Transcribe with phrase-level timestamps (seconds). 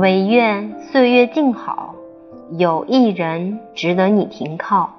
[0.00, 1.94] 唯愿岁月静好，
[2.56, 4.94] 有一人值得你停靠。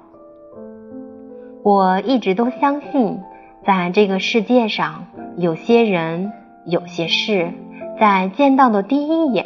[1.64, 3.18] 我一直都相信，
[3.66, 6.30] 在这个世界上，有些人、
[6.66, 7.50] 有些事，
[7.98, 9.44] 在见到的第一眼、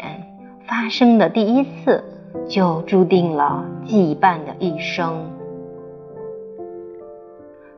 [0.67, 2.05] 发生的第一次，
[2.51, 5.25] 就注定了羁绊的一生。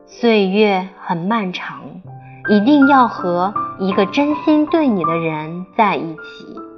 [0.05, 1.79] 岁月很漫长，
[2.49, 6.68] 一定要和一个真心对你的人在一起。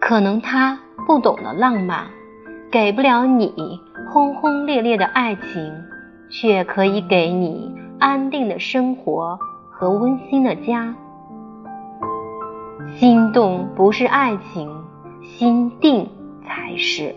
[0.00, 2.06] 可能他不懂得浪漫，
[2.70, 3.80] 给不了你
[4.12, 5.84] 轰轰烈烈的爱情。
[6.30, 9.38] 却可以给你安定的生活
[9.70, 10.94] 和温馨的家。
[12.96, 14.84] 心动不是爱情，
[15.22, 16.10] 心定
[16.46, 17.14] 才是。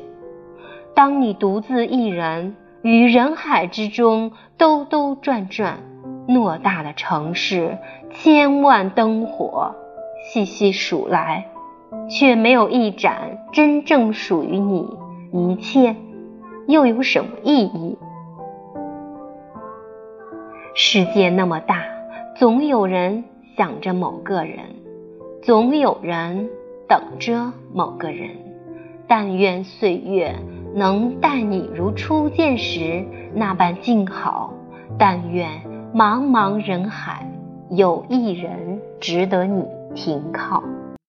[0.94, 5.80] 当你独自一人于人海之中兜兜转转，
[6.28, 7.78] 偌大的城市，
[8.12, 9.76] 千万灯火，
[10.24, 11.48] 细细数来，
[12.10, 14.88] 却没有一盏真正属于你，
[15.32, 15.96] 一切
[16.68, 17.98] 又有什么意义？
[20.74, 21.84] 世界那么大，
[22.38, 23.24] 总有人
[23.58, 24.60] 想着某个人，
[25.42, 26.50] 总有人
[26.88, 28.30] 等着某个人。
[29.08, 30.34] 但愿岁月
[30.74, 34.54] 能待你如初见时那般静好。
[34.98, 35.50] 但愿
[35.94, 37.28] 茫茫人海
[37.70, 40.64] 有一人值得你停靠。